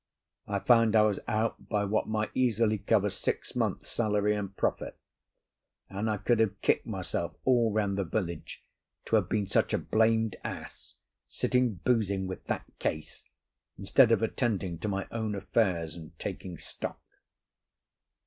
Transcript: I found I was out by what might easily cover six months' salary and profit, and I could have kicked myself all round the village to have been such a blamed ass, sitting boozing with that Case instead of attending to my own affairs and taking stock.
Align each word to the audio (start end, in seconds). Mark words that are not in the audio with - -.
I 0.47 0.57
found 0.57 0.95
I 0.95 1.03
was 1.03 1.19
out 1.27 1.69
by 1.69 1.85
what 1.85 2.07
might 2.07 2.31
easily 2.33 2.79
cover 2.79 3.11
six 3.11 3.55
months' 3.55 3.91
salary 3.91 4.35
and 4.35 4.57
profit, 4.57 4.97
and 5.91 6.09
I 6.09 6.17
could 6.17 6.39
have 6.39 6.59
kicked 6.63 6.87
myself 6.87 7.35
all 7.45 7.71
round 7.71 7.99
the 7.99 8.03
village 8.03 8.63
to 9.05 9.15
have 9.17 9.29
been 9.29 9.45
such 9.45 9.75
a 9.75 9.77
blamed 9.77 10.37
ass, 10.43 10.95
sitting 11.27 11.75
boozing 11.75 12.25
with 12.25 12.43
that 12.45 12.65
Case 12.79 13.23
instead 13.77 14.11
of 14.11 14.23
attending 14.23 14.79
to 14.79 14.87
my 14.87 15.05
own 15.11 15.35
affairs 15.35 15.93
and 15.95 16.17
taking 16.17 16.57
stock. 16.57 16.99